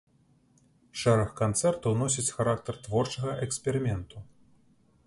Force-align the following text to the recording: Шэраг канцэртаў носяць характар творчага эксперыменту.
Шэраг 1.01 1.31
канцэртаў 1.41 1.91
носяць 2.01 2.27
характар 2.39 2.81
творчага 2.89 3.39
эксперыменту. 3.49 4.29